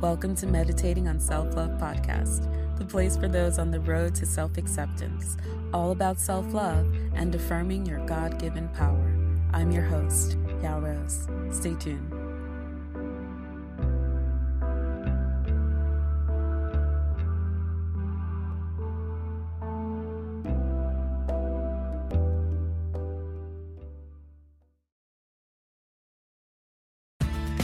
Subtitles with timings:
[0.00, 2.48] Welcome to Meditating on Self Love Podcast,
[2.78, 5.36] the place for those on the road to self acceptance,
[5.74, 9.12] all about self love and affirming your God given power.
[9.52, 11.26] I'm your host, Ya Rose.
[11.50, 12.17] Stay tuned.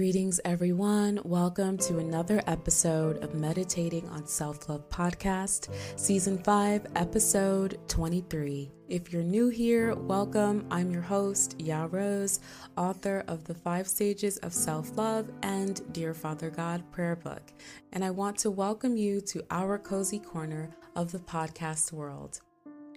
[0.00, 1.20] Greetings, everyone.
[1.24, 8.70] Welcome to another episode of Meditating on Self Love Podcast, Season 5, Episode 23.
[8.88, 10.66] If you're new here, welcome.
[10.70, 12.40] I'm your host, Ya Rose,
[12.78, 17.52] author of The Five Stages of Self Love and Dear Father God prayer book.
[17.92, 22.40] And I want to welcome you to our cozy corner of the podcast world.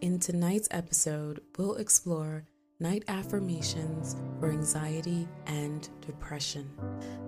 [0.01, 2.45] In tonight's episode, we'll explore
[2.79, 6.69] night affirmations for anxiety and depression.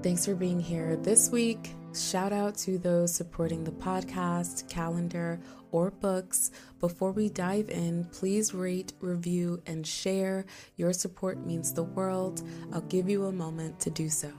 [0.01, 1.75] Thanks for being here this week.
[1.93, 5.39] Shout out to those supporting the podcast, calendar,
[5.71, 6.51] or books.
[6.79, 10.45] Before we dive in, please rate, review, and share.
[10.75, 12.41] Your support means the world.
[12.73, 14.31] I'll give you a moment to do so.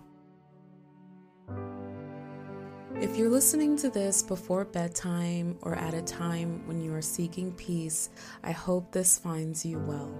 [3.00, 7.52] If you're listening to this before bedtime or at a time when you are seeking
[7.52, 8.08] peace,
[8.42, 10.10] I hope this finds you well.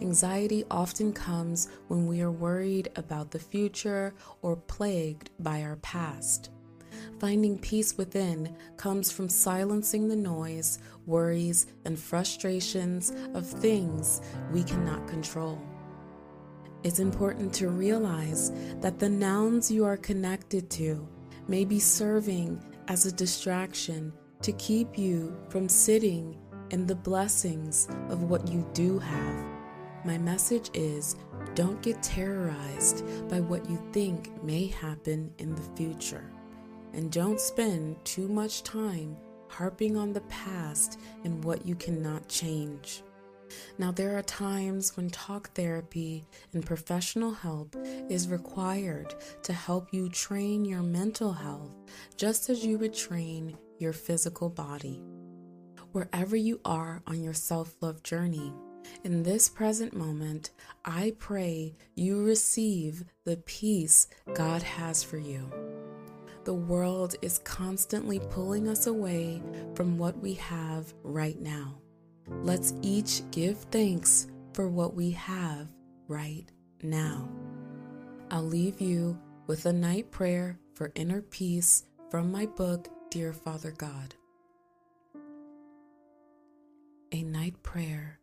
[0.00, 6.50] Anxiety often comes when we are worried about the future or plagued by our past.
[7.18, 14.20] Finding peace within comes from silencing the noise, worries, and frustrations of things
[14.52, 15.60] we cannot control.
[16.82, 21.06] It's important to realize that the nouns you are connected to
[21.46, 26.36] may be serving as a distraction to keep you from sitting
[26.70, 29.51] in the blessings of what you do have.
[30.04, 31.14] My message is
[31.54, 36.28] don't get terrorized by what you think may happen in the future.
[36.92, 39.16] And don't spend too much time
[39.48, 43.02] harping on the past and what you cannot change.
[43.78, 47.76] Now, there are times when talk therapy and professional help
[48.08, 49.14] is required
[49.44, 51.70] to help you train your mental health
[52.16, 55.00] just as you would train your physical body.
[55.92, 58.52] Wherever you are on your self love journey,
[59.04, 60.50] in this present moment,
[60.84, 65.50] I pray you receive the peace God has for you.
[66.44, 69.42] The world is constantly pulling us away
[69.74, 71.78] from what we have right now.
[72.28, 75.68] Let's each give thanks for what we have
[76.08, 76.46] right
[76.82, 77.28] now.
[78.30, 83.70] I'll leave you with a night prayer for inner peace from my book, Dear Father
[83.70, 84.14] God.
[87.12, 88.18] A night prayer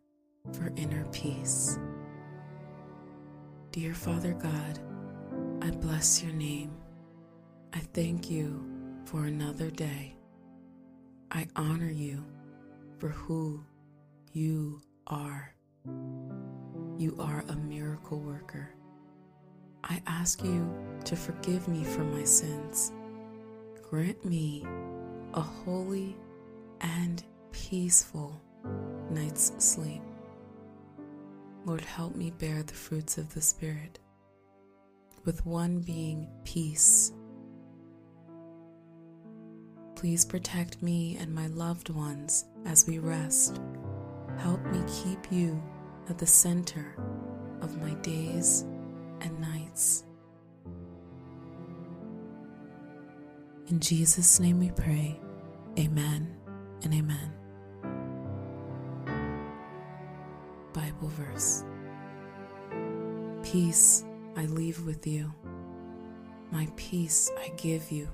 [0.52, 1.78] for inner peace.
[3.72, 4.80] Dear Father God,
[5.62, 6.72] I bless your name.
[7.72, 8.64] I thank you
[9.04, 10.16] for another day.
[11.30, 12.24] I honor you
[12.98, 13.64] for who
[14.32, 15.54] you are.
[16.96, 18.70] You are a miracle worker.
[19.84, 20.68] I ask you
[21.04, 22.92] to forgive me for my sins.
[23.88, 24.64] Grant me
[25.34, 26.16] a holy
[26.80, 28.40] and peaceful
[29.10, 30.02] night's sleep.
[31.64, 33.98] Lord, help me bear the fruits of the Spirit,
[35.24, 37.12] with one being peace.
[39.94, 43.60] Please protect me and my loved ones as we rest.
[44.38, 45.62] Help me keep you
[46.08, 46.96] at the center
[47.60, 48.64] of my days
[49.20, 50.04] and nights.
[53.68, 55.20] In Jesus' name we pray.
[55.78, 56.34] Amen
[56.82, 57.39] and amen.
[60.90, 61.64] Bible verse.
[63.44, 64.04] Peace
[64.36, 65.32] I leave with you,
[66.50, 68.08] my peace I give you.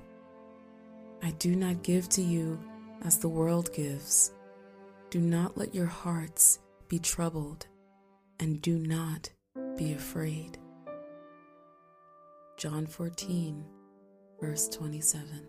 [1.23, 2.59] I do not give to you
[3.03, 4.31] as the world gives.
[5.09, 7.65] Do not let your hearts be troubled,
[8.39, 9.31] and do not
[9.75, 10.59] be afraid.
[12.57, 13.65] John 14,
[14.39, 15.47] verse 27.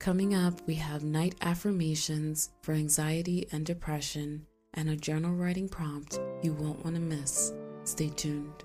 [0.00, 6.18] Coming up, we have night affirmations for anxiety and depression and a journal writing prompt
[6.42, 7.52] you won't want to miss.
[7.84, 8.64] Stay tuned.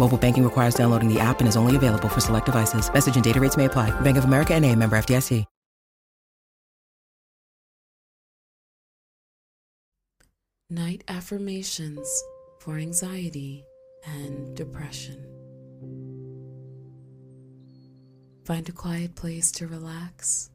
[0.00, 2.90] Mobile banking requires downloading the app and is only available for select devices.
[2.92, 3.90] Message and data rates may apply.
[4.00, 5.44] Bank of America and a member FDIC.
[10.72, 12.08] Night affirmations
[12.60, 13.64] for anxiety
[14.06, 15.18] and depression.
[18.44, 20.50] Find a quiet place to relax.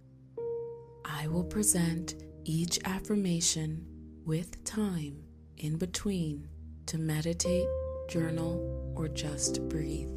[1.04, 2.16] I will present
[2.46, 3.86] each affirmation
[4.26, 5.22] with time
[5.58, 6.48] in between
[6.86, 7.68] to meditate,
[8.08, 10.10] journal, or just breathe.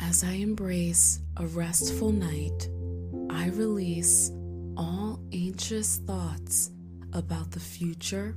[0.00, 2.68] As I embrace a restful night,
[3.30, 4.30] I release
[4.76, 6.70] all anxious thoughts
[7.12, 8.36] about the future,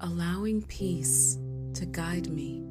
[0.00, 1.38] allowing peace
[1.74, 2.69] to guide me.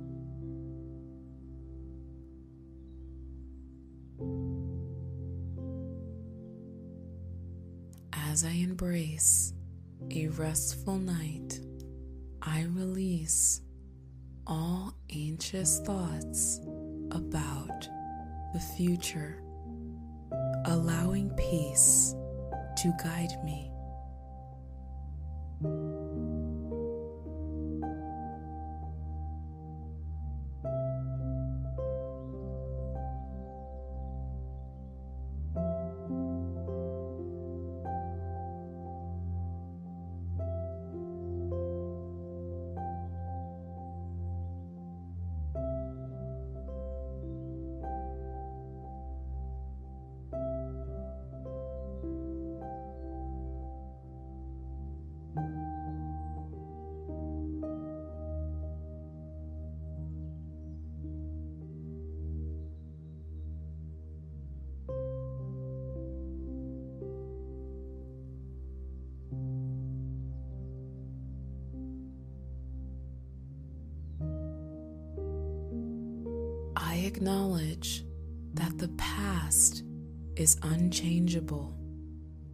[8.39, 9.53] As I embrace
[10.11, 11.59] a restful night,
[12.41, 13.59] I release
[14.47, 16.61] all anxious thoughts
[17.11, 17.89] about
[18.53, 19.43] the future,
[20.67, 22.15] allowing peace
[22.77, 23.73] to guide me.
[77.19, 78.05] Acknowledge
[78.53, 79.83] that the past
[80.37, 81.75] is unchangeable,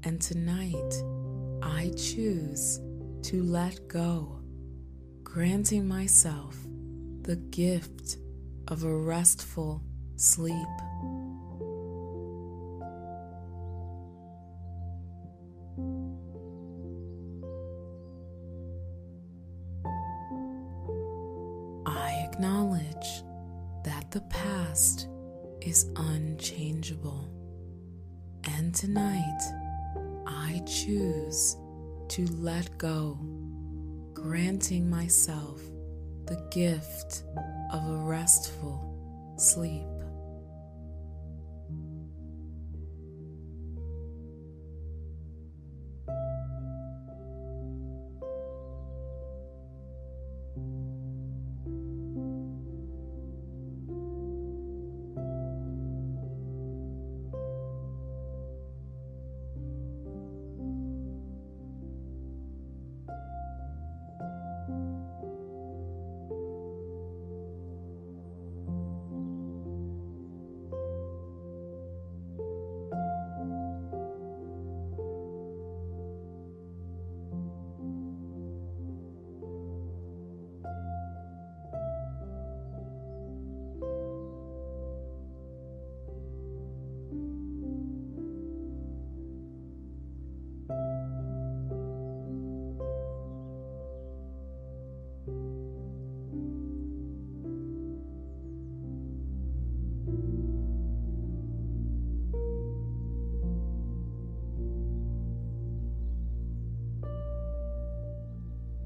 [0.01, 1.03] and tonight
[1.61, 2.79] I choose
[3.29, 4.39] to let go,
[5.23, 6.57] granting myself
[7.21, 8.17] the gift
[8.67, 9.83] of a restful
[10.15, 10.55] sleep.
[21.85, 23.24] I acknowledge
[25.75, 27.29] is unchangeable.
[28.45, 29.41] And tonight,
[30.25, 31.57] I choose
[32.09, 33.19] to let go,
[34.13, 35.59] granting myself
[36.27, 37.23] the gift
[37.73, 39.94] of a restful sleep.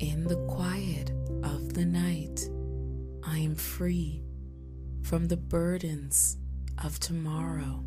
[0.09, 1.11] In the quiet
[1.43, 2.49] of the night,
[3.23, 4.23] I am free
[5.03, 6.35] from the burdens
[6.83, 7.85] of tomorrow.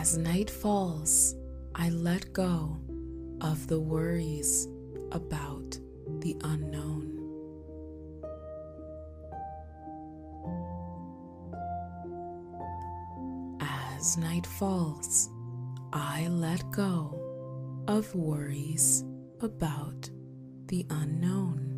[0.00, 1.34] As night falls,
[1.74, 2.78] I let go
[3.42, 4.66] of the worries
[5.12, 5.78] about
[6.20, 7.18] the unknown.
[13.60, 15.28] As night falls,
[15.92, 19.04] I let go of worries
[19.42, 20.08] about
[20.68, 21.69] the unknown.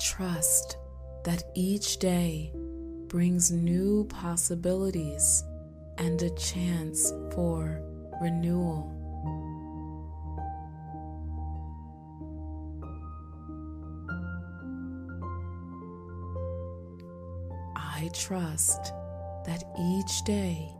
[0.00, 0.78] Trust
[1.24, 2.50] that each day
[3.08, 5.44] brings new possibilities
[5.98, 7.82] and a chance for
[8.22, 8.96] renewal.
[17.76, 18.94] I trust
[19.44, 20.70] that each day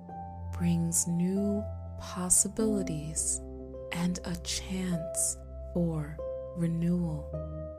[0.56, 1.62] brings new
[2.00, 3.42] possibilities
[3.92, 5.36] and a chance
[5.74, 6.16] for
[6.56, 7.69] renewal.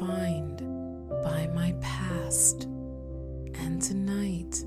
[0.00, 0.60] Defined
[1.22, 2.64] by my past.
[3.54, 4.64] And tonight,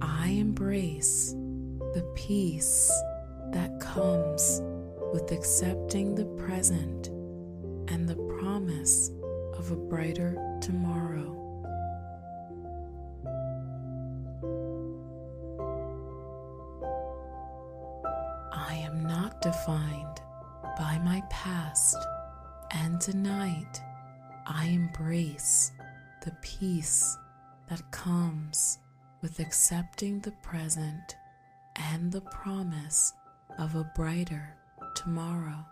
[0.00, 1.34] I embrace
[1.94, 2.90] the peace
[3.52, 4.60] that comes
[5.12, 7.08] with accepting the present
[7.92, 9.12] and the promise
[9.56, 10.34] of a brighter
[29.50, 31.16] accepting the present
[31.74, 33.12] and the promise
[33.58, 34.54] of a brighter
[34.94, 35.66] tomorrow.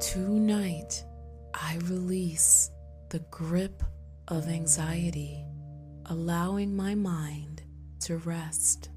[0.00, 1.04] Tonight,
[1.52, 2.70] I release
[3.10, 3.82] the grip
[4.28, 5.44] of anxiety,
[6.06, 7.62] allowing my mind
[8.00, 8.88] to rest.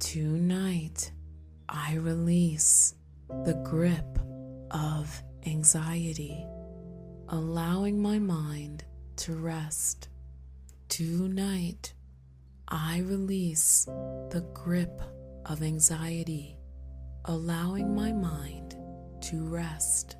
[0.00, 1.12] Tonight,
[1.68, 2.96] I release
[3.44, 4.18] the grip
[4.72, 6.44] of anxiety,
[7.28, 8.84] allowing my mind
[9.18, 10.08] to rest.
[10.88, 11.94] Tonight,
[12.68, 15.00] I release the grip
[15.46, 16.56] of anxiety,
[17.26, 18.76] allowing my mind
[19.22, 20.16] to rest.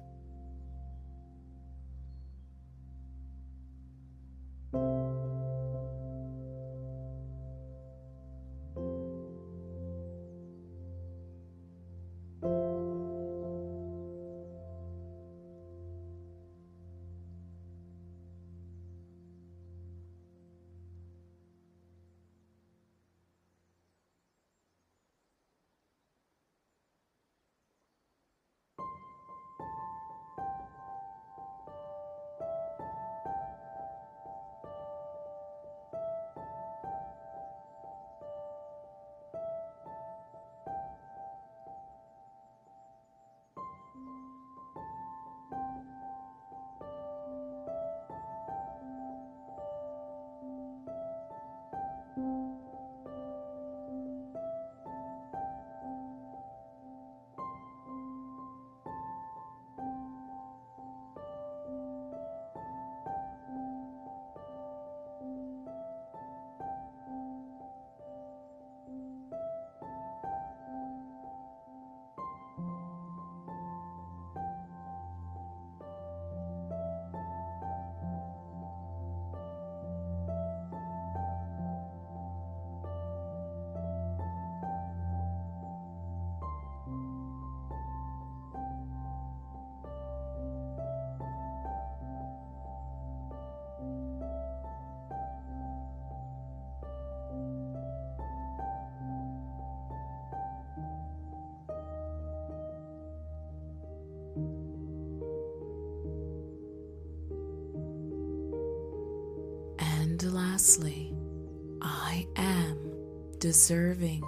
[111.82, 112.90] I am
[113.38, 114.24] deserving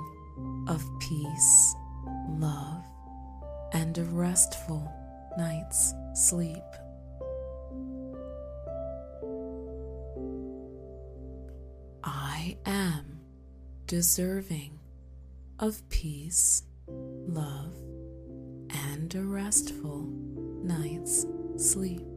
[0.69, 1.75] of peace,
[2.29, 2.85] love,
[3.73, 4.87] and a restful
[5.39, 6.63] night's sleep.
[12.05, 13.19] I am
[13.87, 14.79] deserving
[15.59, 17.75] of peace, love,
[18.69, 20.03] and a restful
[20.63, 21.25] night's
[21.57, 22.16] sleep.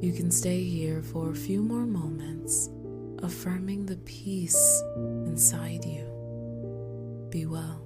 [0.00, 2.68] You can stay here for a few more moments,
[3.22, 4.82] affirming the peace
[5.24, 6.04] inside you.
[7.30, 7.85] Be well.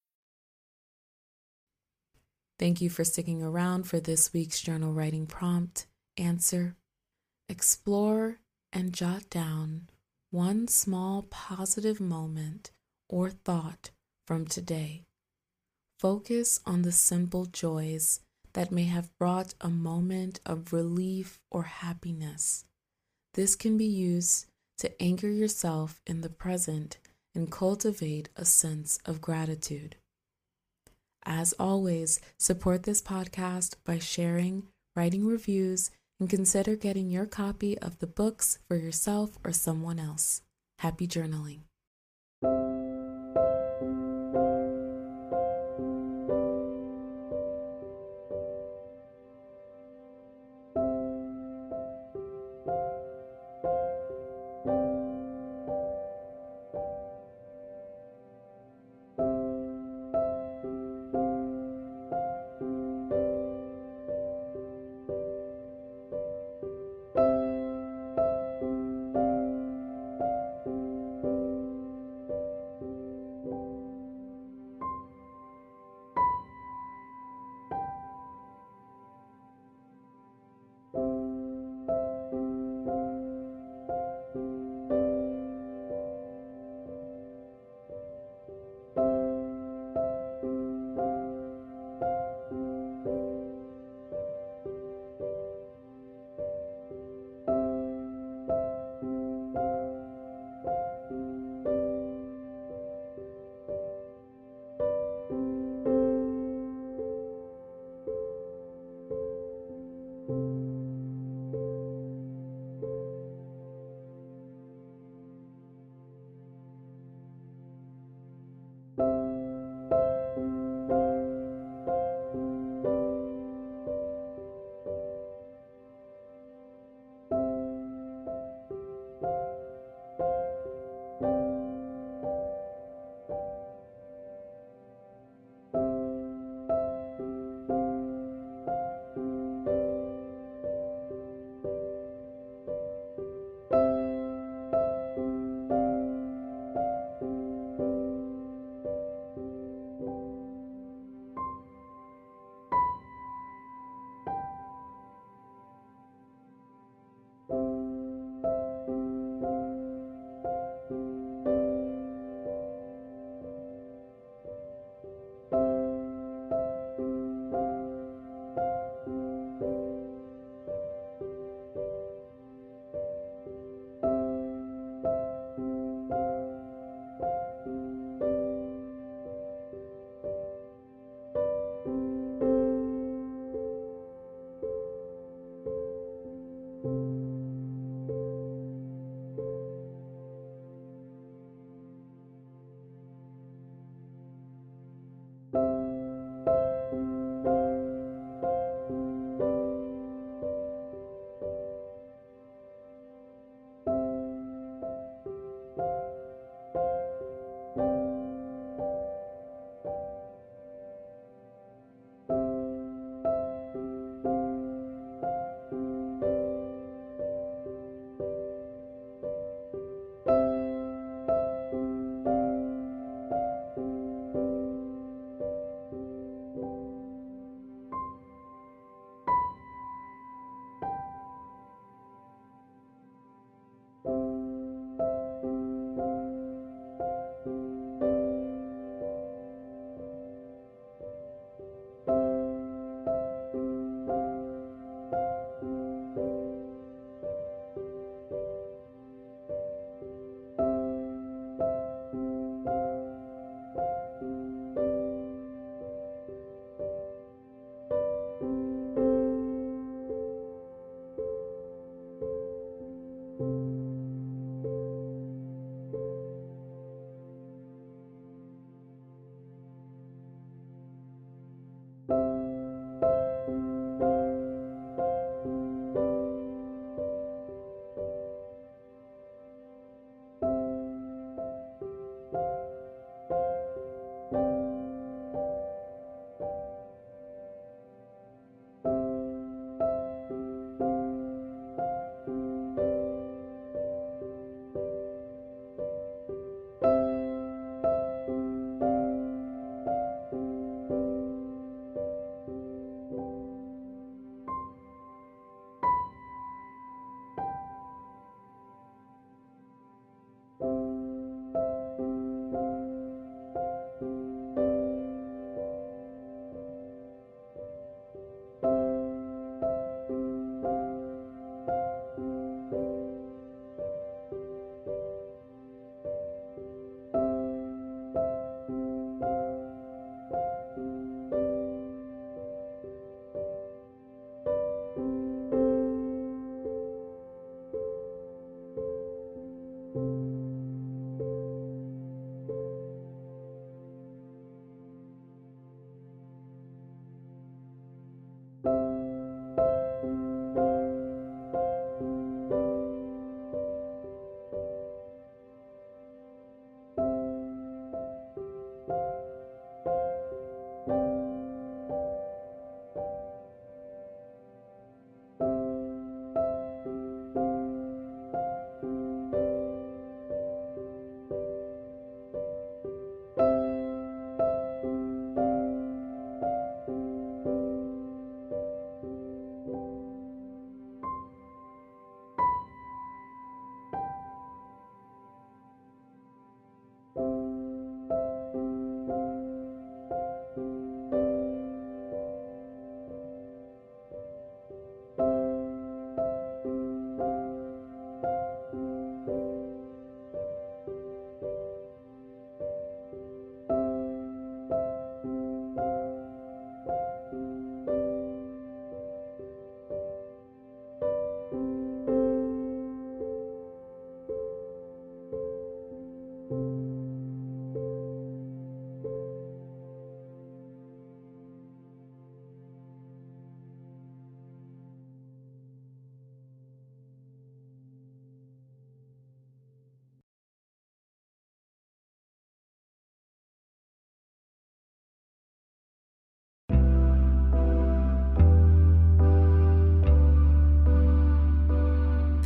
[2.61, 5.87] Thank you for sticking around for this week's journal writing prompt.
[6.15, 6.75] Answer
[7.49, 8.37] Explore
[8.71, 9.89] and jot down
[10.29, 12.69] one small positive moment
[13.09, 13.89] or thought
[14.27, 15.05] from today.
[15.97, 18.19] Focus on the simple joys
[18.53, 22.65] that may have brought a moment of relief or happiness.
[23.33, 24.45] This can be used
[24.77, 26.99] to anchor yourself in the present
[27.33, 29.95] and cultivate a sense of gratitude.
[31.23, 34.63] As always, support this podcast by sharing,
[34.95, 40.41] writing reviews, and consider getting your copy of the books for yourself or someone else.
[40.79, 41.61] Happy journaling.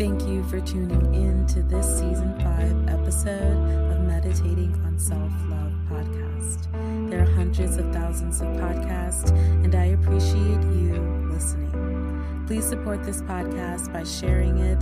[0.06, 3.58] Thank you for tuning in to this season five episode
[3.92, 7.10] of Meditating on Self Love podcast.
[7.10, 9.32] There are hundreds of thousands of podcasts,
[9.64, 12.46] and I appreciate you listening.
[12.46, 14.78] Please support this podcast by sharing it,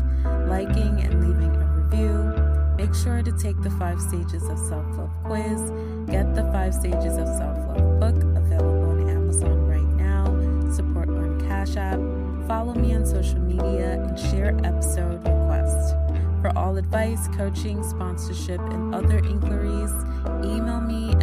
[0.50, 2.76] liking, and leaving a review.
[2.76, 5.72] Make sure to take the five stages of self love quiz.
[6.12, 10.26] Get the five stages of self love book available on Amazon right now.
[10.74, 12.13] Support on Cash App
[12.48, 15.94] follow me on social media, and share episode requests.
[16.42, 19.92] For all advice, coaching, sponsorship, and other inquiries,
[20.44, 21.14] email me